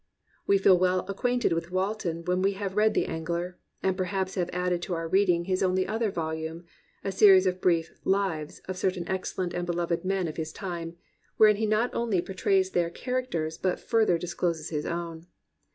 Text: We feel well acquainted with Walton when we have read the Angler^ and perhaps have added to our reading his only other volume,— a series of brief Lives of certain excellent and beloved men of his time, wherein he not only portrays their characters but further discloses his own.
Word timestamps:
We 0.47 0.57
feel 0.57 0.79
well 0.79 1.01
acquainted 1.01 1.53
with 1.53 1.69
Walton 1.69 2.25
when 2.25 2.41
we 2.41 2.53
have 2.53 2.75
read 2.75 2.95
the 2.95 3.05
Angler^ 3.05 3.53
and 3.83 3.95
perhaps 3.95 4.33
have 4.33 4.49
added 4.51 4.81
to 4.81 4.95
our 4.95 5.07
reading 5.07 5.45
his 5.45 5.61
only 5.61 5.85
other 5.85 6.09
volume,— 6.09 6.65
a 7.03 7.11
series 7.11 7.45
of 7.45 7.61
brief 7.61 7.91
Lives 8.03 8.61
of 8.67 8.77
certain 8.79 9.07
excellent 9.07 9.53
and 9.53 9.67
beloved 9.67 10.03
men 10.03 10.27
of 10.27 10.37
his 10.37 10.51
time, 10.51 10.95
wherein 11.37 11.57
he 11.57 11.67
not 11.67 11.93
only 11.93 12.19
portrays 12.19 12.71
their 12.71 12.89
characters 12.89 13.59
but 13.59 13.79
further 13.79 14.17
discloses 14.17 14.69
his 14.69 14.87
own. 14.87 15.27